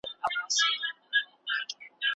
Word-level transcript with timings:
سر 0.57 0.81